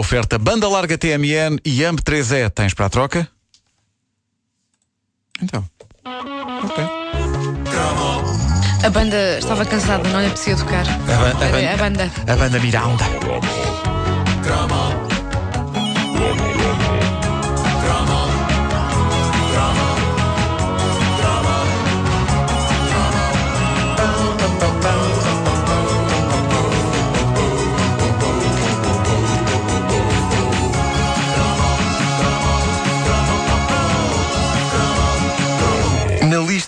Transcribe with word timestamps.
Oferta 0.00 0.38
banda 0.38 0.66
larga 0.66 0.96
TMN 0.96 1.58
e 1.62 1.82
AMP3E. 1.82 2.48
Tens 2.48 2.72
para 2.72 2.86
a 2.86 2.88
troca? 2.88 3.28
Então. 5.42 5.62
Ok. 6.64 6.84
A 8.82 8.88
banda 8.88 9.38
estava 9.38 9.66
cansada, 9.66 10.08
não 10.08 10.20
lhe 10.22 10.28
apetecia 10.28 10.56
tocar. 10.56 10.86
A, 10.88 11.34
ba- 11.34 11.44
a 11.44 11.48
A, 11.48 11.50
ban- 11.50 11.74
a 11.74 11.76
banda. 11.76 12.10
a 12.32 12.36
banda 12.36 12.58
Miranda. 12.60 13.04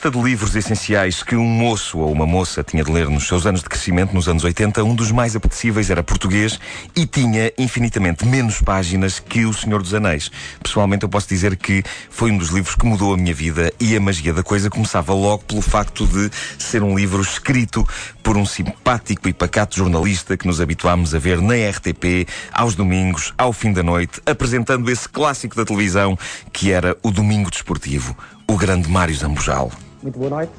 Lista 0.02 0.18
de 0.18 0.24
livros 0.24 0.56
essenciais 0.56 1.22
que 1.22 1.36
um 1.36 1.46
moço 1.46 1.98
ou 1.98 2.10
uma 2.10 2.26
moça 2.26 2.64
tinha 2.64 2.82
de 2.82 2.90
ler 2.90 3.08
nos 3.08 3.28
seus 3.28 3.46
anos 3.46 3.62
de 3.62 3.68
crescimento, 3.68 4.12
nos 4.12 4.28
anos 4.28 4.42
80, 4.42 4.82
um 4.82 4.96
dos 4.96 5.12
mais 5.12 5.36
apetecíveis 5.36 5.90
era 5.90 6.02
português 6.02 6.58
e 6.96 7.06
tinha 7.06 7.52
infinitamente 7.56 8.26
menos 8.26 8.60
páginas 8.60 9.20
que 9.20 9.44
O 9.44 9.52
Senhor 9.52 9.80
dos 9.80 9.94
Anéis. 9.94 10.28
Pessoalmente, 10.60 11.04
eu 11.04 11.08
posso 11.08 11.28
dizer 11.28 11.54
que 11.54 11.84
foi 12.10 12.32
um 12.32 12.36
dos 12.36 12.48
livros 12.48 12.74
que 12.74 12.84
mudou 12.84 13.14
a 13.14 13.16
minha 13.16 13.32
vida 13.32 13.72
e 13.78 13.94
a 13.94 14.00
magia 14.00 14.32
da 14.32 14.42
coisa 14.42 14.68
começava 14.68 15.14
logo 15.14 15.44
pelo 15.44 15.62
facto 15.62 16.04
de 16.04 16.28
ser 16.58 16.82
um 16.82 16.98
livro 16.98 17.22
escrito 17.22 17.86
por 18.24 18.36
um 18.36 18.44
simpático 18.44 19.28
e 19.28 19.32
pacato 19.32 19.76
jornalista 19.76 20.36
que 20.36 20.48
nos 20.48 20.60
habituámos 20.60 21.14
a 21.14 21.18
ver 21.20 21.40
na 21.40 21.54
RTP, 21.54 22.26
aos 22.52 22.74
domingos, 22.74 23.32
ao 23.38 23.52
fim 23.52 23.72
da 23.72 23.84
noite, 23.84 24.20
apresentando 24.26 24.90
esse 24.90 25.08
clássico 25.08 25.54
da 25.54 25.64
televisão 25.64 26.18
que 26.52 26.72
era 26.72 26.96
o 27.04 27.12
Domingo 27.12 27.52
Desportivo 27.52 28.16
o 28.48 28.56
grande 28.56 28.88
Mário 28.88 29.14
Zambujal. 29.14 29.70
Muito 30.02 30.18
boa 30.18 30.30
noite. 30.30 30.52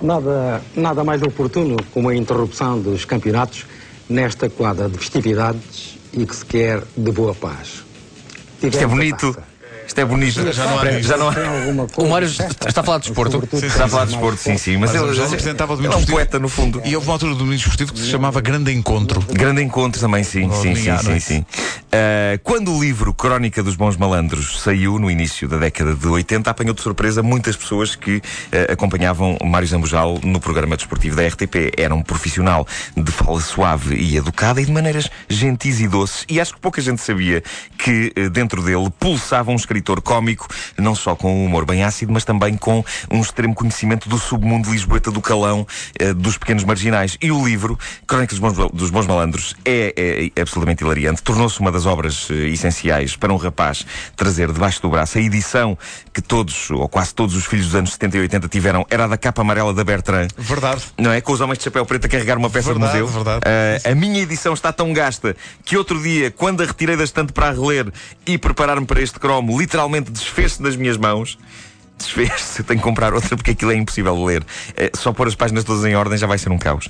Nada, 0.00 0.62
nada 0.74 1.04
mais 1.04 1.22
oportuno 1.22 1.76
como 1.92 2.08
a 2.08 2.14
interrupção 2.14 2.80
dos 2.80 3.04
campeonatos 3.04 3.66
nesta 4.08 4.48
quadra 4.50 4.88
de 4.88 4.98
festividades 4.98 5.98
e 6.12 6.26
que 6.26 6.36
se 6.36 6.44
quer 6.44 6.82
de 6.96 7.10
boa 7.10 7.34
paz. 7.34 7.84
Isto 8.54 8.66
é 8.66 8.70
Tivemos 8.70 8.94
bonito. 8.94 9.36
Isto 9.96 10.00
é 10.02 10.04
bonito. 10.04 10.52
Já 10.52 10.66
não 10.66 10.78
há 10.78 11.00
já 11.00 11.16
não 11.16 11.28
há. 11.30 11.86
O 11.96 12.06
Mário 12.10 12.28
está 12.28 12.82
a 12.82 12.84
falar 12.84 12.98
de 12.98 13.06
desporto? 13.06 13.48
Está 13.64 13.86
a 13.86 13.88
falar 13.88 14.04
de 14.04 14.10
desporto, 14.10 14.38
sim, 14.38 14.58
sim. 14.58 14.76
Mas 14.76 14.92
Mas 14.92 15.00
ele 15.02 15.14
já 15.14 15.22
ele- 15.22 15.30
representava 15.30 15.72
o 15.72 15.76
ele 15.76 15.82
domingo 15.88 16.00
é 16.00 16.02
um 16.02 16.06
poeta, 16.06 16.38
no 16.38 16.48
fundo. 16.50 16.82
E 16.84 16.94
houve 16.94 17.08
uma 17.08 17.14
altura 17.14 17.32
do 17.32 17.38
domingo 17.38 17.56
desportivo 17.56 17.94
que 17.94 18.00
se 18.00 18.10
chamava 18.10 18.42
Grande 18.42 18.70
Encontro. 18.74 19.22
Grande 19.32 19.62
encontro 19.62 19.98
também, 19.98 20.22
sim, 20.22 20.50
sim, 20.52 20.74
sim, 20.74 20.98
sim, 20.98 21.18
sim. 21.20 21.46
Ah, 21.90 22.38
quando 22.44 22.72
o 22.74 22.80
livro 22.82 23.14
Crónica 23.14 23.62
dos 23.62 23.74
Bons 23.74 23.96
Malandros 23.96 24.60
saiu 24.60 24.98
no 24.98 25.10
início 25.10 25.48
da 25.48 25.56
década 25.56 25.94
de 25.94 26.06
80, 26.06 26.50
apanhou 26.50 26.74
de 26.74 26.82
surpresa 26.82 27.22
muitas 27.22 27.56
pessoas 27.56 27.96
que 27.96 28.20
ah, 28.52 28.72
acompanhavam 28.74 29.38
Mário 29.42 29.66
Zambujal 29.66 30.20
no 30.22 30.38
programa 30.40 30.76
desportivo 30.76 31.16
da 31.16 31.26
RTP. 31.26 31.72
Era 31.78 31.94
um 31.94 32.02
profissional 32.02 32.66
de 32.94 33.10
fala 33.10 33.40
suave 33.40 33.94
e 33.96 34.18
educada 34.18 34.60
e 34.60 34.66
de 34.66 34.72
maneiras 34.72 35.08
gentis 35.26 35.80
e 35.80 35.88
doces. 35.88 36.26
E 36.28 36.38
acho 36.38 36.52
que 36.52 36.60
pouca 36.60 36.82
gente 36.82 37.00
sabia 37.00 37.42
que 37.78 38.12
ah, 38.14 38.28
dentro 38.28 38.60
dele 38.60 38.90
pulsava 39.00 39.50
um 39.50 39.56
escritor 39.56 39.85
cómico, 40.02 40.46
não 40.76 40.94
só 40.94 41.14
com 41.14 41.32
um 41.32 41.46
humor 41.46 41.64
bem 41.64 41.84
ácido, 41.84 42.12
mas 42.12 42.24
também 42.24 42.56
com 42.56 42.84
um 43.10 43.20
extremo 43.20 43.54
conhecimento 43.54 44.08
do 44.08 44.18
submundo 44.18 44.70
lisboeta 44.70 45.10
do 45.10 45.20
calão, 45.20 45.66
ah, 46.00 46.12
dos 46.12 46.36
pequenos 46.38 46.64
marginais. 46.64 47.16
E 47.20 47.30
o 47.30 47.44
livro, 47.44 47.78
Crónicas 48.06 48.38
dos 48.38 48.54
Bons, 48.54 48.70
dos 48.72 48.90
Bons 48.90 49.06
Malandros, 49.06 49.54
é, 49.64 50.30
é 50.36 50.40
absolutamente 50.40 50.82
hilariante. 50.82 51.22
Tornou-se 51.22 51.60
uma 51.60 51.70
das 51.72 51.86
obras 51.86 52.28
eh, 52.30 52.48
essenciais 52.48 53.16
para 53.16 53.32
um 53.32 53.36
rapaz 53.36 53.86
trazer 54.16 54.52
debaixo 54.52 54.80
do 54.82 54.88
braço 54.90 55.18
a 55.18 55.20
edição 55.20 55.76
que 56.12 56.20
todos, 56.22 56.70
ou 56.70 56.88
quase 56.88 57.14
todos 57.14 57.34
os 57.36 57.44
filhos 57.46 57.66
dos 57.66 57.74
anos 57.74 57.92
70 57.92 58.16
e 58.16 58.20
80 58.20 58.48
tiveram, 58.48 58.86
era 58.90 59.04
a 59.04 59.06
da 59.06 59.16
capa 59.16 59.42
amarela 59.42 59.72
da 59.72 59.84
Bertrand. 59.84 60.28
Verdade. 60.36 60.82
Não 60.98 61.12
é? 61.12 61.20
Com 61.20 61.32
os 61.32 61.40
homens 61.40 61.58
de 61.58 61.64
chapéu 61.64 61.84
preto 61.86 62.06
a 62.06 62.08
carregar 62.08 62.36
uma 62.38 62.50
peça 62.50 62.72
Verdade, 62.72 62.92
de 62.94 63.02
museu. 63.02 63.14
verdade. 63.14 63.40
Ah, 63.44 63.90
a 63.90 63.94
minha 63.94 64.20
edição 64.22 64.54
está 64.54 64.72
tão 64.72 64.92
gasta 64.92 65.36
que 65.64 65.76
outro 65.76 66.00
dia, 66.02 66.30
quando 66.30 66.62
a 66.62 66.66
retirei 66.66 66.96
da 66.96 67.04
estante 67.04 67.32
para 67.32 67.48
a 67.48 67.52
reler 67.52 67.92
e 68.26 68.38
preparar-me 68.38 68.86
para 68.86 69.00
este 69.00 69.18
cromo, 69.20 69.58
literalmente 69.58 69.75
desfez-se 70.10 70.62
das 70.62 70.76
minhas 70.76 70.96
mãos. 70.96 71.38
Desfez-se, 71.98 72.62
tenho 72.62 72.78
que 72.78 72.84
comprar 72.84 73.14
outra 73.14 73.36
porque 73.36 73.52
aquilo 73.52 73.72
é 73.72 73.74
impossível 73.74 74.14
de 74.16 74.22
ler. 74.22 74.46
Eh, 74.76 74.90
só 74.94 75.12
pôr 75.12 75.28
as 75.28 75.34
páginas 75.34 75.64
todas 75.64 75.84
em 75.84 75.94
ordem 75.94 76.18
já 76.18 76.26
vai 76.26 76.38
ser 76.38 76.50
um 76.50 76.58
caos. 76.58 76.88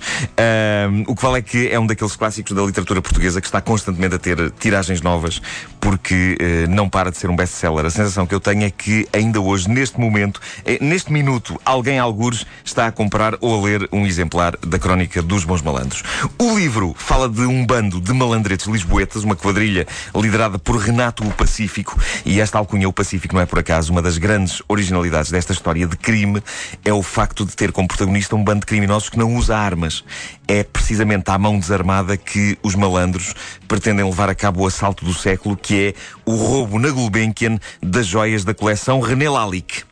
O 1.07 1.15
que 1.15 1.23
vale 1.23 1.39
é 1.39 1.43
que 1.43 1.69
é 1.69 1.79
um 1.79 1.87
daqueles 1.87 2.17
clássicos 2.17 2.53
da 2.53 2.63
literatura 2.63 3.01
portuguesa 3.01 3.41
que 3.41 3.47
está 3.47 3.61
constantemente 3.61 4.15
a 4.17 4.19
ter 4.19 4.51
tiragens 4.59 5.01
novas 5.01 5.41
porque 5.87 6.37
eh, 6.41 6.67
não 6.67 6.89
para 6.89 7.13
de 7.13 7.17
ser 7.17 7.31
um 7.31 7.37
best-seller. 7.37 7.87
A 7.87 7.91
sensação 7.91 8.27
que 8.27 8.35
eu 8.35 8.41
tenho 8.41 8.65
é 8.65 8.71
que 8.71 9.07
ainda 9.13 9.41
hoje, 9.41 9.71
neste 9.71 10.01
momento, 10.01 10.41
eh, 10.65 10.79
neste 10.81 11.13
minuto, 11.13 11.61
alguém, 11.65 11.97
algures, 11.97 12.45
está 12.65 12.89
a 12.89 12.91
comprar 12.91 13.37
ou 13.41 13.57
a 13.57 13.65
ler 13.65 13.89
um 13.93 14.05
exemplar 14.05 14.57
da 14.67 14.81
Crónica 14.81 15.23
dos 15.23 15.45
Bons 15.45 15.63
Malandros. 15.63 16.03
O 16.41 16.59
livro 16.59 16.93
fala 16.99 17.29
de 17.29 17.43
um 17.43 17.65
bando 17.65 18.01
de 18.01 18.13
malandretes 18.13 18.67
lisboetas, 18.67 19.23
uma 19.23 19.37
quadrilha 19.37 19.87
liderada 20.13 20.59
por 20.59 20.77
Renato 20.77 21.25
o 21.25 21.31
Pacífico, 21.33 21.97
e 22.25 22.41
esta 22.41 22.59
alcunha, 22.59 22.89
o 22.89 22.93
Pacífico, 22.93 23.37
não 23.37 23.41
é 23.41 23.47
por 23.47 23.61
acaso, 23.61 23.93
uma 23.93 24.03
das 24.03 24.19
grandes 24.19 24.61
originalidades 24.97 25.31
desta 25.31 25.53
história 25.53 25.87
de 25.87 25.97
crime 25.97 26.43
é 26.85 26.93
o 26.93 27.03
facto 27.03 27.45
de 27.45 27.55
ter 27.55 27.73
como 27.73 27.89
protagonista 27.89 28.35
um 28.35 28.43
bando 28.43 28.61
de 28.61 28.67
criminosos 28.67 29.09
que 29.09 29.19
não 29.19 29.35
usa 29.37 29.57
armas. 29.57 30.05
É 30.49 30.63
precisamente 30.63 31.31
à 31.31 31.39
mão 31.39 31.59
desarmada 31.59 32.17
que 32.17 32.59
os 32.63 32.75
malandros 32.75 33.35
pretendem 33.69 34.05
levar 34.05 34.29
a 34.29 34.35
cabo 34.35 34.63
o 34.63 34.67
assalto 34.67 35.05
do 35.05 35.15
século, 35.15 35.57
que 35.57 35.89
é 35.89 35.95
o 36.25 36.35
roubo 36.35 36.79
na 36.79 36.91
Gulbenkian 36.91 37.59
das 37.83 38.07
joias 38.07 38.45
da 38.45 38.55
coleção 38.55 39.01
René 39.01 39.29
Lalique. 39.29 39.83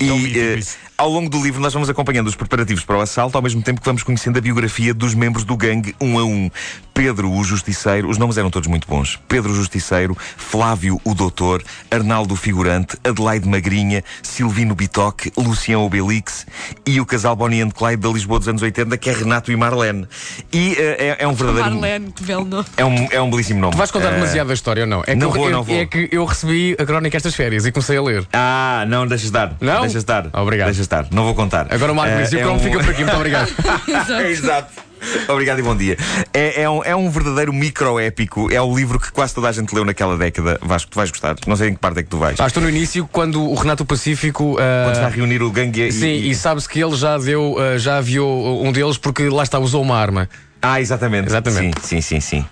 E. 0.00 0.60
ao 0.98 1.08
longo 1.10 1.28
do 1.28 1.42
livro 1.42 1.60
nós 1.60 1.72
vamos 1.72 1.88
acompanhando 1.90 2.26
os 2.26 2.34
preparativos 2.34 2.84
para 2.84 2.96
o 2.96 3.00
assalto, 3.00 3.36
ao 3.36 3.42
mesmo 3.42 3.62
tempo 3.62 3.80
que 3.80 3.86
vamos 3.86 4.02
conhecendo 4.02 4.38
a 4.38 4.40
biografia 4.40 4.94
dos 4.94 5.14
membros 5.14 5.44
do 5.44 5.56
gangue 5.56 5.94
um 6.00 6.18
a 6.18 6.24
um. 6.24 6.50
Pedro 6.94 7.30
o 7.30 7.44
Justiceiro, 7.44 8.08
os 8.08 8.16
nomes 8.16 8.38
eram 8.38 8.48
todos 8.50 8.66
muito 8.68 8.88
bons. 8.88 9.20
Pedro 9.28 9.52
o 9.52 9.54
Justiceiro, 9.54 10.16
Flávio 10.38 10.98
o 11.04 11.14
Doutor, 11.14 11.62
Arnaldo 11.90 12.32
o 12.32 12.36
Figurante, 12.38 12.96
Adelaide 13.04 13.46
Magrinha, 13.46 14.02
Silvino 14.22 14.74
Bitoque, 14.74 15.30
Lucião 15.36 15.84
Obelix 15.84 16.46
e 16.86 16.98
o 16.98 17.04
casal 17.04 17.36
Bonnie 17.36 17.60
and 17.60 17.68
Clyde 17.70 17.98
da 17.98 18.08
Lisboa 18.08 18.38
dos 18.38 18.48
anos 18.48 18.62
80, 18.62 18.96
que 18.96 19.10
é 19.10 19.12
Renato 19.12 19.52
e 19.52 19.56
Marlene. 19.56 20.06
E 20.50 20.74
eh, 20.78 21.16
é, 21.18 21.24
é 21.24 21.28
um 21.28 21.34
verdadeiro... 21.34 21.70
Marlene, 21.72 22.12
que 22.12 22.22
belo 22.24 22.46
nome. 22.46 22.64
É 22.78 22.84
um, 22.86 23.08
é 23.10 23.20
um 23.20 23.28
belíssimo 23.28 23.60
nome. 23.60 23.72
Tu 23.74 23.78
vais 23.78 23.90
contar 23.90 24.12
Eh, 24.12 24.14
demasiado 24.14 24.50
a 24.50 24.54
história 24.54 24.84
ou 24.84 24.88
não? 24.88 25.00
É 25.02 25.04
que, 25.08 25.14
não 25.16 25.28
eu, 25.28 25.32
vou, 25.34 25.44
eu- 25.46 25.52
não 25.52 25.62
vou. 25.64 25.76
é 25.76 25.84
que 25.84 26.08
eu 26.10 26.24
recebi 26.24 26.74
a 26.78 26.86
crónica 26.86 27.14
estas 27.18 27.34
férias 27.34 27.66
e 27.66 27.72
comecei 27.72 27.98
a 27.98 28.02
ler. 28.02 28.26
Ah, 28.32 28.86
não, 28.88 29.06
deixa 29.06 29.26
estar. 29.26 29.54
Não? 29.60 29.82
Deixa 29.82 29.98
estar. 29.98 30.30
Obrigado. 30.32 30.68
Deixa 30.68 30.80
Não 31.10 31.24
vou 31.24 31.34
contar. 31.34 31.66
Agora 31.70 31.92
o 31.92 31.94
Marco 31.94 32.12
Eh, 32.14 32.22
disse, 32.22 32.36
e 32.36 32.38
o 32.38 32.48
é 32.48 32.52
um- 32.52 32.58
fica 32.58 32.78
por 32.78 32.90
aqui, 32.90 33.02
muito 33.04 33.16
obrigado. 33.16 33.50
Exato. 34.28 34.86
Obrigado 35.28 35.58
e 35.58 35.62
bom 35.62 35.76
dia. 35.76 35.96
É, 36.32 36.62
é 36.62 36.70
um, 36.70 36.82
é 36.82 36.96
um 36.96 37.08
verdadeiro 37.10 37.52
microépico. 37.52 38.50
É 38.50 38.60
o 38.60 38.74
livro 38.74 38.98
que 38.98 39.12
quase 39.12 39.34
toda 39.34 39.48
a 39.48 39.52
gente 39.52 39.74
leu 39.74 39.84
naquela 39.84 40.16
década. 40.16 40.58
Vasco, 40.62 40.90
tu 40.90 40.96
vais 40.96 41.10
gostar. 41.10 41.36
Não 41.46 41.54
sei 41.54 41.68
em 41.68 41.74
que 41.74 41.78
parte 41.78 42.00
é 42.00 42.02
que 42.02 42.08
tu 42.08 42.16
vais. 42.16 42.40
Ah, 42.40 42.46
estou 42.46 42.62
no 42.62 42.68
início 42.68 43.06
quando 43.12 43.42
o 43.42 43.54
Renato 43.54 43.84
Pacífico. 43.84 44.56
ah, 44.58 44.84
Quando 44.86 44.94
está 44.94 45.06
a 45.06 45.10
reunir 45.10 45.42
o 45.42 45.50
gangue 45.50 45.82
e- 45.88 45.92
Sim, 45.92 46.14
e, 46.28 46.34
sabe-se 46.34 46.68
que 46.68 46.82
ele 46.82 46.96
já 46.96 47.18
deu, 47.18 47.56
ah, 47.58 47.78
já 47.78 47.98
aviou 47.98 48.64
um 48.64 48.72
deles 48.72 48.96
porque 48.96 49.28
lá 49.28 49.42
está, 49.42 49.58
usou 49.58 49.82
uma 49.82 49.96
arma. 49.98 50.28
Ah, 50.62 50.80
exatamente. 50.80 51.28
Exatamente. 51.28 51.80
Sim, 51.86 52.00
sim, 52.00 52.20
sim, 52.20 52.20
sim. 52.20 52.46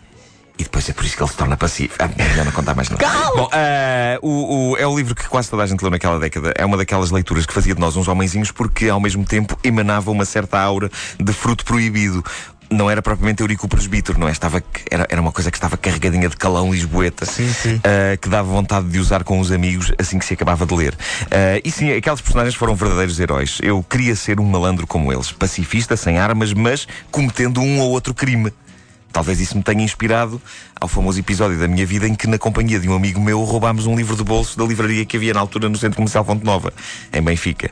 E 0.56 0.62
depois 0.62 0.88
é 0.88 0.92
por 0.92 1.04
isso 1.04 1.16
que 1.16 1.22
ele 1.22 1.31
se 1.31 1.37
torna 1.37 1.56
passivo. 1.56 1.94
Ah, 1.98 2.09
melhor 2.16 2.44
não 2.44 2.53
contar 2.53 2.75
mais 2.75 2.88
nada. 2.88 3.04
Bom, 3.34 3.48
ah, 3.53 4.19
o, 4.22 4.70
o- 4.72 4.76
é 4.76 4.87
o 4.87 4.97
livro 4.97 5.15
que 5.15 5.26
quase 5.28 5.50
toda 5.50 5.65
a 5.65 5.66
gente 5.66 5.82
leu 5.82 5.91
naquela 5.91 6.19
década. 6.20 6.53
É 6.56 6.65
uma 6.65 6.76
daquelas 6.76 7.10
leituras 7.10 7.44
que 7.44 7.53
fazia 7.53 7.75
de 7.75 7.81
nós 7.81 7.97
uns 7.97 8.06
homenzinhos 8.06 8.53
porque, 8.53 8.88
ao 8.88 9.00
mesmo 9.00 9.25
tempo, 9.25 9.59
emanava 9.65 10.12
uma 10.12 10.25
certa 10.25 10.60
aura 10.60 10.88
de 11.19 11.32
fruto 11.32 11.65
proibido. 11.65 12.25
Não 12.70 12.88
era 12.91 13.03
propriamente 13.03 13.41
Eurico 13.42 13.69
Presbítero, 13.69 14.19
não 14.19 14.26
é? 14.28 14.32
Estava, 14.32 14.62
era, 14.91 15.06
era 15.10 15.20
uma 15.20 15.31
coisa 15.32 15.50
que 15.50 15.56
estava 15.56 15.76
carregadinha 15.76 16.28
de 16.28 16.37
calão 16.37 16.72
lisboeta 16.72 17.26
Sim, 17.26 17.53
sim. 17.53 17.81
ah, 17.84 18.16
que 18.16 18.28
dava 18.28 18.48
vontade 18.48 18.89
de 18.89 18.98
usar 18.98 19.22
com 19.24 19.39
os 19.41 19.50
amigos 19.53 19.92
assim 19.98 20.18
que 20.21 20.24
se 20.24 20.34
acabava 20.34 20.65
de 20.65 20.74
ler. 20.74 20.95
Ah, 21.33 21.60
e 21.65 21.71
sim, 21.71 21.92
aquelas 21.92 22.21
personagens 22.21 22.54
foram 22.54 22.74
verdadeiros 22.77 23.18
heróis. 23.18 23.59
Eu 23.60 23.83
queria 23.83 24.15
ser 24.15 24.39
um 24.41 24.45
malandro 24.45 24.86
como 24.86 25.12
eles, 25.12 25.30
pacifista, 25.33 25.97
sem 25.97 26.18
armas, 26.18 26.53
mas 26.53 26.86
cometendo 27.10 27.60
um 27.60 27.80
ou 27.80 27.91
outro 27.91 28.15
crime. 28.15 28.53
Talvez 29.15 29.41
isso 29.41 29.57
me 29.57 29.63
tenha 29.63 29.83
inspirado 29.83 30.43
ao 30.78 30.89
famoso 30.89 31.19
episódio 31.21 31.57
da 31.59 31.69
minha 31.69 31.87
vida 31.87 32.07
em 32.09 32.15
que, 32.16 32.27
na 32.27 32.37
companhia 32.37 32.81
de 32.81 32.89
um 32.89 32.95
amigo 32.97 33.21
meu, 33.21 33.43
roubámos 33.45 33.87
um 33.87 33.97
livro 33.97 34.16
de 34.16 34.25
bolso 34.25 34.59
da 34.59 34.65
livraria 34.65 35.05
que 35.07 35.16
havia 35.16 35.33
na 35.33 35.39
altura 35.41 35.69
no 35.69 35.78
Centro 35.78 35.97
Comercial 35.97 36.25
Fonte 36.25 36.45
Nova, 36.45 36.72
em 37.13 37.22
Benfica. 37.22 37.71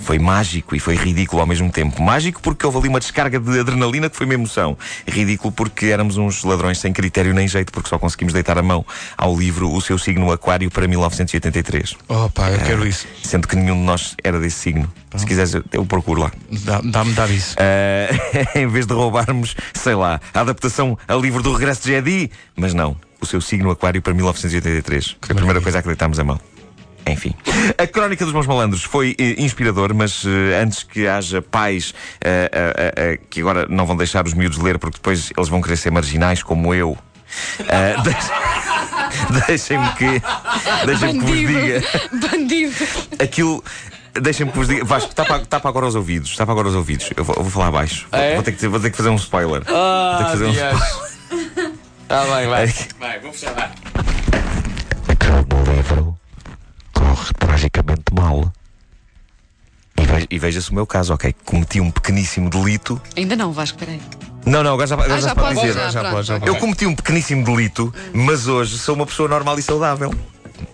Foi 0.00 0.16
mágico 0.18 0.76
e 0.76 0.80
foi 0.80 0.94
ridículo 0.94 1.40
ao 1.42 1.46
mesmo 1.46 1.70
tempo. 1.70 2.00
Mágico 2.00 2.40
porque 2.40 2.64
houve 2.64 2.78
ali 2.78 2.88
uma 2.88 3.00
descarga 3.00 3.38
de 3.38 3.58
adrenalina 3.60 4.08
que 4.08 4.16
foi 4.16 4.26
uma 4.26 4.34
emoção. 4.34 4.78
Ridículo 5.06 5.52
porque 5.52 5.86
éramos 5.86 6.16
uns 6.16 6.44
ladrões 6.44 6.78
sem 6.78 6.92
critério 6.92 7.34
nem 7.34 7.46
jeito, 7.48 7.72
porque 7.72 7.88
só 7.88 7.98
conseguimos 7.98 8.32
deitar 8.32 8.56
a 8.56 8.62
mão 8.62 8.86
ao 9.16 9.36
livro 9.36 9.70
O 9.72 9.80
Seu 9.80 9.98
Signo 9.98 10.30
Aquário 10.32 10.70
para 10.70 10.86
1983. 10.86 11.96
Oh 12.08 12.28
pá, 12.30 12.48
eu 12.50 12.60
quero 12.60 12.86
isso. 12.86 13.06
Sendo 13.24 13.46
que 13.48 13.56
nenhum 13.56 13.74
de 13.74 13.82
nós 13.82 14.14
era 14.22 14.38
desse 14.38 14.56
signo. 14.60 14.90
Se 15.16 15.26
quiseres, 15.26 15.54
eu- 15.72 15.84
procuro 15.86 16.20
lá. 16.20 16.30
Dá- 16.64 16.80
Dá-me 16.84 17.12
dá 17.14 17.26
isso. 17.26 17.56
Ah, 17.58 18.54
em 18.58 18.68
vez 18.68 18.86
de 18.86 18.92
roubarmos, 18.94 19.56
sei 19.74 19.94
lá, 19.94 20.20
a 20.32 20.40
adaptação 20.40 20.77
a 21.08 21.14
livro 21.14 21.42
do 21.42 21.52
Regresso 21.52 21.82
de 21.82 21.88
Jedi, 21.88 22.30
mas 22.56 22.74
não. 22.74 22.96
o 23.20 23.26
seu 23.26 23.40
signo 23.40 23.70
aquário 23.70 24.00
para 24.02 24.14
1983. 24.14 25.16
Foi 25.20 25.32
a 25.32 25.34
primeira 25.34 25.60
coisa 25.60 25.78
a 25.78 25.82
que 25.82 25.88
deitámos 25.88 26.18
a 26.20 26.24
mão. 26.24 26.38
Enfim. 27.06 27.34
A 27.78 27.86
Crónica 27.86 28.22
dos 28.24 28.34
Meus 28.34 28.46
Malandros 28.46 28.82
foi 28.84 29.16
eh, 29.18 29.34
inspirador, 29.42 29.94
mas 29.94 30.24
eh, 30.26 30.60
antes 30.62 30.82
que 30.82 31.06
haja 31.08 31.40
pais 31.40 31.94
eh, 32.20 32.50
eh, 32.52 32.92
eh, 32.96 33.18
que 33.30 33.40
agora 33.40 33.66
não 33.70 33.86
vão 33.86 33.96
deixar 33.96 34.26
os 34.26 34.34
miúdos 34.34 34.58
ler 34.58 34.78
porque 34.78 34.98
depois 34.98 35.32
eles 35.34 35.48
vão 35.48 35.62
querer 35.62 35.78
ser 35.78 35.90
marginais 35.90 36.42
como 36.42 36.74
eu. 36.74 36.96
eh, 37.66 37.96
deixe- 38.04 39.46
Deixem-me 39.46 39.88
que. 39.94 40.22
Deixem-me 40.86 41.18
que 41.18 41.24
vos 41.24 41.30
Bandido. 41.30 41.60
diga. 41.60 42.28
Bandido. 42.28 42.74
Aquilo. 43.22 43.64
Deixem-me 44.14 44.50
que 44.52 44.58
vos 44.58 44.66
diga. 44.68 44.84
Vasco, 44.84 45.14
tapa, 45.14 45.38
tapa 45.40 45.68
agora 45.68 45.86
os 45.86 45.94
ouvidos. 45.94 46.34
Tapa 46.36 46.52
agora 46.52 46.68
os 46.68 46.74
ouvidos. 46.74 47.10
Eu 47.16 47.24
vou, 47.24 47.36
eu 47.36 47.42
vou 47.42 47.50
falar 47.52 47.70
baixo. 47.70 48.06
Vou, 48.10 48.20
É? 48.20 48.34
vou 48.34 48.42
ter 48.42 48.52
que, 48.52 48.66
vou 48.68 48.80
ter 48.80 48.90
que 48.90 48.96
fazer 48.96 49.08
um 49.10 49.16
spoiler. 49.16 49.62
Vou 49.64 49.74
ter 49.74 49.74
Ah, 49.74 50.18
que 50.24 50.30
fazer 50.30 50.44
um 50.46 50.50
Dias. 50.52 50.82
Ah, 52.08 52.24
vai, 52.24 52.46
vai. 52.46 52.64
É. 52.64 52.74
Vai, 52.98 53.20
vou 53.20 53.32
fechar. 53.32 53.54
vai. 53.54 53.70
no 55.50 55.72
livro 55.74 56.18
corre 56.92 57.32
tragicamente 57.38 58.02
mal. 58.12 58.50
E, 59.98 60.02
ve- 60.06 60.26
e 60.30 60.38
veja-se 60.38 60.70
o 60.70 60.74
meu 60.74 60.86
caso, 60.86 61.12
ok? 61.14 61.34
Cometi 61.44 61.80
um 61.80 61.90
pequeníssimo 61.90 62.48
delito. 62.50 63.00
Ainda 63.16 63.36
não, 63.36 63.52
Vasco, 63.52 63.78
peraí. 63.78 64.00
Não, 64.46 64.62
não, 64.62 64.72
agora 64.74 64.86
já, 64.86 64.94
agora 64.94 65.14
Ah, 65.14 65.20
já 65.20 65.28
já 65.28 65.34
pode 65.34 65.54
pode, 65.56 65.66
dizer. 65.66 65.78
já, 65.80 65.90
já 65.90 66.00
pronto, 66.00 66.14
pode, 66.14 66.26
já 66.28 66.36
ok. 66.36 66.48
Eu 66.48 66.56
cometi 66.56 66.86
um 66.86 66.94
pequeníssimo 66.94 67.44
delito, 67.44 67.92
mas 68.14 68.46
hoje 68.48 68.78
sou 68.78 68.94
uma 68.94 69.04
pessoa 69.06 69.28
normal 69.28 69.58
e 69.58 69.62
saudável. 69.62 70.14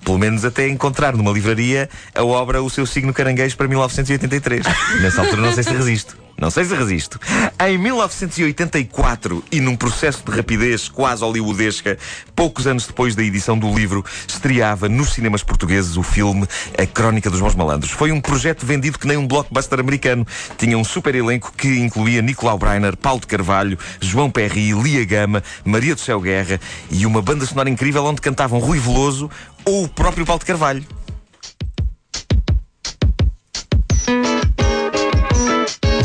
Pelo 0.05 0.19
menos 0.19 0.45
até 0.45 0.69
encontrar 0.69 1.17
numa 1.17 1.33
livraria 1.33 1.89
a 2.15 2.25
obra 2.25 2.63
O 2.63 2.71
Seu 2.71 2.87
Signo 2.87 3.13
Caranguejo 3.13 3.57
para 3.57 3.69
1983. 3.69 4.65
Nessa 5.01 5.21
altura 5.23 5.43
não 5.43 5.53
sei 5.53 5.63
se 5.63 5.71
resisto. 5.71 6.25
Não 6.37 6.51
sei 6.51 6.65
se 6.65 6.75
resisto. 6.75 7.21
Em 7.65 7.79
1984, 7.79 9.45
e 9.53 9.61
num 9.61 9.77
processo 9.77 10.23
de 10.25 10.37
rapidez 10.37 10.89
quase 10.89 11.23
hollywoodesca, 11.23 11.97
poucos 12.35 12.67
anos 12.67 12.87
depois 12.87 13.15
da 13.15 13.23
edição 13.23 13.57
do 13.57 13.73
livro, 13.73 14.05
estreava 14.27 14.89
nos 14.89 15.13
cinemas 15.13 15.45
portugueses 15.45 15.97
o 15.97 16.03
filme 16.03 16.47
A 16.77 16.85
Crónica 16.87 17.31
dos 17.31 17.41
Bons 17.41 17.55
Malandros. 17.55 17.93
Foi 17.93 18.11
um 18.11 18.21
projeto 18.21 18.67
vendido 18.67 18.99
que 18.99 19.07
nem 19.07 19.17
um 19.17 19.29
blockbuster 19.29 19.79
americano. 19.79 20.27
Tinha 20.59 20.77
um 20.77 20.85
super 20.85 21.15
elenco 21.15 21.53
que 21.57 21.79
incluía 21.79 22.21
Nicolau 22.21 22.59
Breiner, 22.59 22.97
Paulo 22.97 23.21
de 23.21 23.29
Carvalho, 23.29 23.79
João 24.01 24.29
Perry, 24.29 24.73
Lia 24.73 25.05
Gama, 25.05 25.43
Maria 25.65 25.95
do 25.95 26.01
Céu 26.01 26.21
Guerra 26.21 26.61
e 26.91 27.07
uma 27.07 27.23
banda 27.23 27.47
sonora 27.47 27.71
incrível 27.71 28.05
onde 28.05 28.21
cantavam 28.21 28.59
Rui 28.59 28.81
Veloso 28.81 29.31
ou 29.65 29.85
o 29.85 29.89
próprio 29.89 30.25
Paulo 30.25 30.41
de 30.41 30.47
Carvalho. 30.47 30.85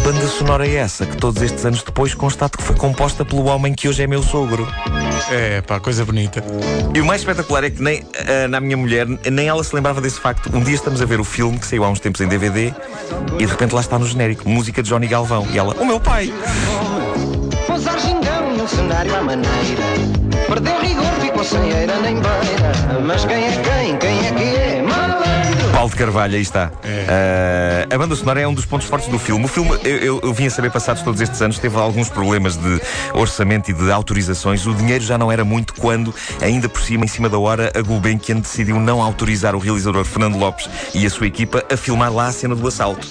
Banda 0.04 0.28
sonora 0.28 0.68
é 0.68 0.76
essa 0.76 1.06
que 1.06 1.16
todos 1.18 1.40
estes 1.42 1.64
anos 1.66 1.84
depois 1.84 2.16
constato 2.16 2.58
que 2.58 2.64
foi 2.64 2.76
composta 2.76 3.24
pelo 3.24 3.46
homem 3.46 3.76
que 3.76 3.88
hoje 3.88 4.02
é 4.02 4.08
meu 4.08 4.24
sogro. 4.24 4.68
É, 5.30 5.62
pá, 5.62 5.80
coisa 5.80 6.04
bonita. 6.04 6.44
E 6.96 7.00
o 7.00 7.06
mais 7.06 7.22
espetacular 7.22 7.64
é 7.64 7.70
que 7.70 7.82
nem 7.82 8.04
ah, 8.18 8.48
na 8.48 8.60
minha 8.60 8.76
mulher, 8.76 9.06
nem 9.08 9.48
ela 9.48 9.64
se 9.64 9.76
lembrava 9.76 10.02
desse 10.02 10.20
facto. 10.20 10.50
Um 10.56 10.64
dia 10.64 10.74
estamos 10.74 11.00
a 11.02 11.06
ver 11.06 11.20
o 11.20 11.24
filme 11.24 11.60
que 11.60 11.68
saiu 11.68 11.84
há 11.84 11.90
uns 11.90 12.00
tempos 12.00 12.22
em 12.22 12.28
DVD 12.28 12.74
e 13.36 13.46
de 13.46 13.52
repente 13.52 13.76
lá 13.76 13.82
está 13.82 14.00
no 14.00 14.08
genérico, 14.08 14.50
música 14.50 14.82
de 14.82 14.90
Johnny 14.90 15.08
Galvão. 15.08 15.46
E 15.52 15.60
ela, 15.60 15.76
o 15.76 15.86
meu 15.86 16.00
pai! 16.00 16.34
Pousar 17.68 18.00
gingão 18.00 18.58
no 18.58 18.68
cenário 18.68 19.16
à 19.16 19.22
maneira 19.22 20.29
Perdeu 20.50 20.80
rigor, 20.80 21.14
ficou 21.22 21.44
sem 21.44 21.72
eira 21.72 21.96
nem 22.00 22.16
beira 22.16 23.00
Mas 23.06 23.24
quem 23.24 23.46
é 23.46 23.52
quem? 23.52 23.98
Quem 23.98 24.28
é 24.28 24.32
que 24.32 24.60
é? 24.60 24.69
Paulo 25.80 25.92
de 25.92 25.96
Carvalho, 25.96 26.36
aí 26.36 26.42
está. 26.42 26.74
Ah, 26.84 27.96
a 27.96 27.98
banda 27.98 28.14
sonora 28.14 28.42
é 28.42 28.46
um 28.46 28.54
dos 28.54 28.66
pontos 28.66 28.86
fortes 28.86 29.08
do 29.08 29.18
filme. 29.18 29.46
O 29.46 29.48
filme, 29.48 29.72
eu, 29.86 29.98
eu, 29.98 30.20
eu 30.24 30.34
vim 30.34 30.46
a 30.46 30.50
saber, 30.50 30.70
passados 30.70 31.02
todos 31.04 31.22
estes 31.22 31.42
anos, 31.42 31.58
teve 31.58 31.78
alguns 31.78 32.10
problemas 32.10 32.58
de 32.58 32.82
orçamento 33.14 33.72
e 33.72 33.74
de 33.74 33.90
autorizações. 33.90 34.68
O 34.68 34.74
dinheiro 34.74 35.06
já 35.06 35.18
não 35.18 35.32
era 35.32 35.46
muito 35.46 35.74
quando, 35.76 36.14
ainda 36.42 36.68
por 36.68 36.82
cima, 36.82 37.06
em 37.06 37.08
cima 37.08 37.30
da 37.30 37.40
hora, 37.40 37.72
a 37.74 37.82
Gulbenkian 37.82 38.42
decidiu 38.42 38.78
não 38.78 39.02
autorizar 39.02 39.56
o 39.56 39.58
realizador 39.58 40.04
Fernando 40.04 40.38
Lopes 40.38 40.70
e 40.94 41.06
a 41.06 41.10
sua 41.10 41.28
equipa 41.28 41.64
a 41.72 41.78
filmar 41.78 42.12
lá 42.12 42.28
a 42.28 42.32
cena 42.34 42.56
do 42.56 42.68
assalto, 42.68 43.08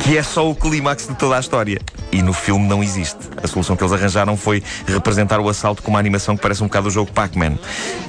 que 0.00 0.18
é 0.18 0.22
só 0.24 0.50
o 0.50 0.56
clímax 0.56 1.06
de 1.06 1.14
toda 1.14 1.36
a 1.36 1.40
história. 1.40 1.78
E 2.10 2.20
no 2.20 2.32
filme 2.32 2.66
não 2.66 2.82
existe. 2.82 3.18
A 3.40 3.46
solução 3.46 3.76
que 3.76 3.82
eles 3.84 3.92
arranjaram 3.92 4.36
foi 4.36 4.62
representar 4.86 5.38
o 5.38 5.48
assalto 5.48 5.82
com 5.82 5.90
uma 5.90 6.00
animação 6.00 6.34
que 6.34 6.42
parece 6.42 6.64
um 6.64 6.66
bocado 6.66 6.88
o 6.88 6.90
jogo 6.90 7.12
Pac-Man 7.12 7.58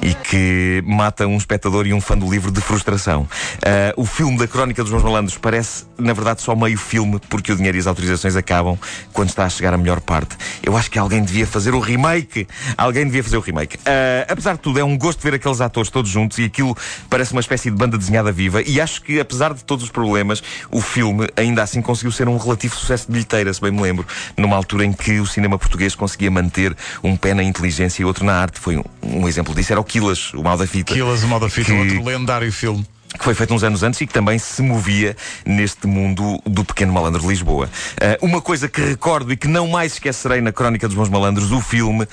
e 0.02 0.14
que 0.14 0.82
mata 0.86 1.26
um 1.26 1.36
espectador 1.36 1.86
e 1.86 1.92
um 1.92 2.00
fã 2.00 2.16
do 2.16 2.28
livro 2.28 2.50
de 2.50 2.60
frustração. 2.62 3.28
Ah, 3.62 3.99
o 4.00 4.04
filme 4.06 4.38
da 4.38 4.48
Crónica 4.48 4.82
dos 4.82 4.90
Meus 4.90 5.04
Malandros 5.04 5.36
parece, 5.36 5.84
na 5.98 6.14
verdade, 6.14 6.40
só 6.40 6.56
meio 6.56 6.78
filme, 6.78 7.20
porque 7.28 7.52
o 7.52 7.56
dinheiro 7.56 7.76
e 7.76 7.80
as 7.80 7.86
autorizações 7.86 8.34
acabam 8.34 8.78
quando 9.12 9.28
está 9.28 9.44
a 9.44 9.48
chegar 9.50 9.74
a 9.74 9.76
melhor 9.76 10.00
parte. 10.00 10.38
Eu 10.62 10.74
acho 10.74 10.90
que 10.90 10.98
alguém 10.98 11.22
devia 11.22 11.46
fazer 11.46 11.74
o 11.74 11.80
remake. 11.80 12.48
Alguém 12.78 13.04
devia 13.04 13.22
fazer 13.22 13.36
o 13.36 13.40
remake. 13.40 13.78
Ah, 13.84 14.24
apesar 14.26 14.54
de 14.54 14.60
tudo, 14.60 14.78
é 14.80 14.84
um 14.84 14.96
gosto 14.96 15.20
ver 15.20 15.34
aqueles 15.34 15.60
atores 15.60 15.90
todos 15.90 16.10
juntos 16.10 16.38
e 16.38 16.44
aquilo 16.44 16.74
parece 17.10 17.32
uma 17.32 17.42
espécie 17.42 17.70
de 17.70 17.76
banda 17.76 17.98
desenhada 17.98 18.32
viva. 18.32 18.62
E 18.62 18.80
acho 18.80 19.02
que, 19.02 19.20
apesar 19.20 19.52
de 19.52 19.62
todos 19.64 19.84
os 19.84 19.90
problemas, 19.90 20.42
o 20.70 20.80
filme 20.80 21.28
ainda 21.36 21.62
assim 21.62 21.82
conseguiu 21.82 22.10
ser 22.10 22.26
um 22.26 22.38
relativo 22.38 22.74
sucesso 22.74 23.04
de 23.06 23.12
bilheteira, 23.12 23.52
se 23.52 23.60
bem 23.60 23.70
me 23.70 23.82
lembro, 23.82 24.06
numa 24.34 24.56
altura 24.56 24.86
em 24.86 24.94
que 24.94 25.20
o 25.20 25.26
cinema 25.26 25.58
português 25.58 25.94
conseguia 25.94 26.30
manter 26.30 26.74
um 27.04 27.18
pé 27.18 27.34
na 27.34 27.42
inteligência 27.42 28.00
e 28.00 28.06
outro 28.06 28.24
na 28.24 28.32
arte. 28.32 28.58
Foi 28.60 28.78
um, 28.78 28.84
um 29.02 29.28
exemplo 29.28 29.54
disso, 29.54 29.74
era 29.74 29.80
o 29.80 29.84
Quilas, 29.84 30.32
o 30.32 30.42
mal 30.42 30.56
da 30.56 30.66
fita. 30.66 30.94
Quilas, 30.94 31.22
o 31.22 31.28
mal 31.28 31.38
da 31.38 31.50
fita, 31.50 31.66
Que- 31.70 31.78
outro 31.78 32.02
lendário 32.02 32.50
filme. 32.50 32.82
Que 33.18 33.24
foi 33.24 33.34
feito 33.34 33.52
uns 33.52 33.62
anos 33.62 33.82
antes 33.82 34.00
e 34.00 34.06
que 34.06 34.12
também 34.12 34.38
se 34.38 34.62
movia 34.62 35.16
neste 35.44 35.86
mundo 35.86 36.40
do 36.46 36.64
pequeno 36.64 36.92
malandro 36.92 37.20
de 37.20 37.28
Lisboa. 37.28 37.68
Ah, 38.00 38.16
uma 38.22 38.40
coisa 38.40 38.68
que 38.68 38.80
recordo 38.80 39.32
e 39.32 39.36
que 39.36 39.48
não 39.48 39.68
mais 39.68 39.94
esquecerei 39.94 40.40
na 40.40 40.52
Crónica 40.52 40.86
dos 40.86 40.96
Bons 40.96 41.08
Malandros, 41.08 41.50
o 41.52 41.60
filme, 41.60 42.06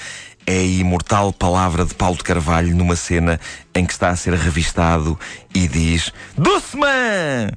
é 0.46 0.58
a 0.60 0.64
imortal 0.64 1.32
palavra 1.34 1.86
de 1.86 1.94
Paulo 1.94 2.18
de 2.18 2.24
Carvalho 2.24 2.76
numa 2.76 2.96
cena 2.96 3.40
em 3.76 3.86
que 3.86 3.92
está 3.94 4.10
a 4.10 4.16
ser 4.16 4.34
revistado 4.34 5.20
e 5.54 5.68
diz: 5.68 6.12
Dulceman! 6.38 7.52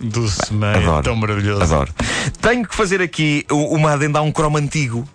Doce, 0.00 0.54
mãe, 0.54 0.76
Adoro. 0.76 1.02
tão 1.02 1.16
maravilhoso. 1.16 1.62
Adoro. 1.62 1.92
Tenho 2.40 2.66
que 2.66 2.74
fazer 2.74 3.02
aqui 3.02 3.44
uma 3.50 3.92
adenda 3.92 4.18
a 4.18 4.22
um 4.22 4.32
cromo 4.32 4.56
antigo. 4.56 5.06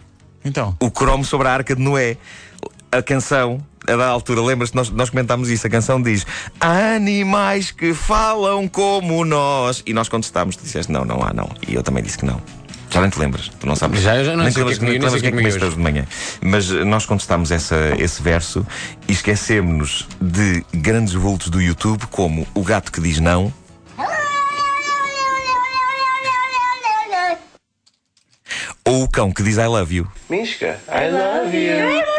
Então, 0.46 0.76
O 0.80 0.92
cromo 0.92 1.24
sobre 1.24 1.48
a 1.48 1.54
Arca 1.54 1.76
de 1.76 1.82
Noé. 1.82 2.18
A 2.94 3.02
canção, 3.02 3.60
a 3.88 3.96
da 3.96 4.06
altura, 4.06 4.40
lembras-te, 4.40 4.76
nós, 4.76 4.92
nós 4.92 5.10
comentámos 5.10 5.50
isso. 5.50 5.66
A 5.66 5.70
canção 5.70 6.00
diz: 6.00 6.28
Há 6.60 6.94
animais 6.94 7.72
que 7.72 7.92
falam 7.92 8.68
como 8.68 9.26
nós. 9.26 9.82
E 9.84 9.94
nós 9.94 10.08
contestámos, 10.08 10.56
tu 10.56 10.64
disseste: 10.64 10.92
Não, 10.92 11.04
não 11.04 11.24
há, 11.24 11.34
não. 11.34 11.50
E 11.68 11.74
eu 11.74 11.82
também 11.82 12.04
disse 12.04 12.20
que 12.20 12.26
não. 12.26 12.40
Já 12.92 13.02
nem 13.02 13.10
te 13.10 13.18
lembras, 13.18 13.50
tu 13.60 13.66
não 13.66 13.76
sabes. 13.76 14.02
Já, 14.02 14.18
eu 14.18 14.26
já 14.26 14.38
não 14.38 14.44
sei 14.52 14.62
o 14.62 14.68
que 14.68 14.86
é 14.86 14.90
lembras 14.90 15.16
que 15.20 15.66
é 15.66 15.70
de 15.70 15.80
manhã. 15.80 16.06
Mas 16.40 16.72
eh, 16.72 16.84
nós 16.84 17.08
contestámos 17.08 17.50
essa, 17.50 17.76
esse 17.98 18.22
verso 18.22 18.64
e 19.08 19.14
esquecemos-nos 19.14 20.08
de 20.22 20.64
grandes 20.72 21.16
vultos 21.16 21.50
do 21.50 21.60
YouTube, 21.60 22.06
como 22.12 22.46
o 22.54 22.62
gato 22.62 22.92
que 22.92 23.02
diz 23.02 23.20
não. 23.20 23.52
Ou 28.86 29.06
o 29.06 29.10
cão 29.10 29.32
que 29.32 29.42
diz 29.42 29.58
I 29.58 29.66
love 29.66 29.96
you. 29.96 30.08
Misca, 30.30 30.80
I 30.88 31.10
love 31.10 31.58
you 31.58 32.14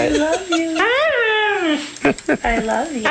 I 0.00 0.08
love 0.08 0.50
you. 0.50 1.99
I 2.10 2.60
love 2.60 2.92
you. 2.94 3.04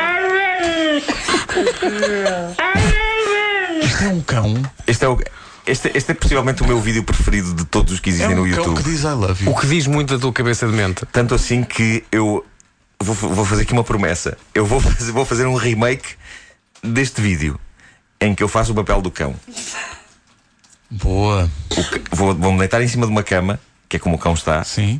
isto 3.84 4.04
é 4.04 4.08
um 4.10 4.22
cão. 4.22 4.62
Este 4.86 5.06
é, 5.06 5.08
o, 5.08 5.20
este, 5.66 5.92
este 5.96 6.12
é 6.12 6.14
possivelmente 6.14 6.62
o 6.64 6.68
meu 6.68 6.80
vídeo 6.80 7.04
preferido 7.04 7.54
de 7.54 7.66
todos 7.66 7.94
os 7.94 8.00
que 8.00 8.10
É 8.10 8.14
existem 8.14 8.36
no 8.36 8.44
um 8.44 8.50
cão 8.50 8.58
YouTube. 8.58 8.78
que 8.84 8.90
diz 8.90 9.04
I 9.04 9.08
love 9.08 9.44
you. 9.46 9.52
O 9.52 9.56
que 9.60 9.68
diz 9.68 9.88
muito 9.88 10.14
da 10.16 10.20
tua 10.20 10.34
cabeça 10.34 10.68
de 10.68 10.74
mente. 10.74 11.06
Tanto 11.12 11.34
assim 11.34 11.64
que 11.64 12.04
eu 12.12 12.46
vou, 13.00 13.16
vou 13.16 13.46
fazer 13.46 13.64
aqui 13.64 13.74
uma 13.74 13.84
promessa. 13.84 14.38
Eu 14.54 14.66
vou 14.66 14.80
fazer, 14.82 15.12
vou 15.12 15.26
fazer 15.26 15.46
um 15.46 15.56
remake 15.56 16.16
deste 16.84 17.22
vídeo 17.22 17.60
em 18.20 18.36
que 18.36 18.44
eu 18.44 18.48
faço 18.48 18.72
o 18.74 18.76
papel 18.76 19.02
do 19.02 19.10
cão. 19.12 19.34
Boa. 20.92 21.50
O 22.12 22.16
vou, 22.16 22.36
vou 22.36 22.52
me 22.52 22.60
deitar 22.60 22.82
em 22.82 22.88
cima 22.88 23.06
de 23.06 23.12
uma 23.12 23.24
cama, 23.24 23.60
que 23.88 23.96
é 23.96 24.00
como 24.00 24.16
o 24.16 24.20
cão 24.20 24.34
está, 24.34 24.64
Sim. 24.64 25.00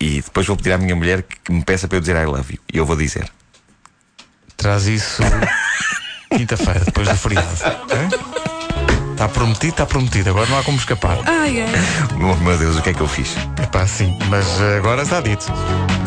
E 0.00 0.22
depois 0.22 0.46
vou 0.46 0.56
pedir 0.56 0.72
à 0.72 0.78
minha 0.78 0.94
mulher 0.94 1.22
que, 1.22 1.52
me 1.52 1.62
peça 1.64 1.88
para 1.88 1.96
eu 1.96 2.00
dizer 2.00 2.16
I 2.16 2.26
love 2.26 2.54
you. 2.54 2.60
E 2.72 2.78
eu 2.78 2.86
vou 2.86 2.96
dizer. 2.96 3.30
Traz 4.56 4.86
isso 4.86 5.22
quinta-feira, 6.36 6.80
depois 6.84 7.08
do 7.08 7.16
feriado. 7.16 7.48
Está 9.12 9.28
prometido, 9.28 9.72
está 9.72 9.86
prometido. 9.86 10.30
Agora 10.30 10.46
não 10.46 10.58
há 10.58 10.62
como 10.62 10.78
escapar. 10.78 11.18
Ai, 11.26 11.62
ai. 11.62 11.72
Oh, 12.14 12.36
meu 12.36 12.56
Deus, 12.56 12.76
o 12.76 12.82
que 12.82 12.90
é 12.90 12.94
que 12.94 13.00
eu 13.00 13.08
fiz? 13.08 13.34
Epá, 13.60 13.84
sim, 13.84 14.16
mas 14.28 14.46
agora 14.76 15.02
está 15.02 15.20
dito. 15.20 15.46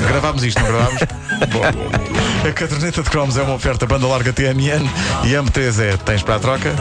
Gravámos 0.08 0.44
isto, 0.46 0.62
não 0.62 0.68
gravámos? 0.70 1.02
Bom. 1.52 2.48
A 2.48 2.54
caderneta 2.54 3.04
de 3.04 3.10
cromos 3.10 3.36
é 3.38 3.44
uma 3.44 3.56
oferta 3.56 3.86
banda 3.86 4.08
larga 4.08 4.32
TMN 4.32 4.90
e 5.26 5.34
M3E. 5.34 5.98
Tens 5.98 6.24
para 6.24 6.36
a 6.36 6.40
troca? 6.40 6.74